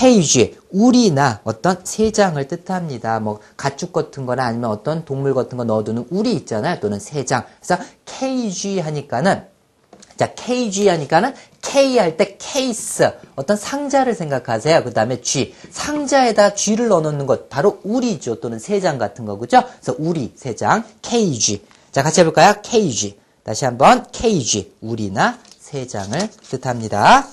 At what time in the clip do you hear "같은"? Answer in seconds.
3.92-4.24, 5.34-5.58, 18.96-19.26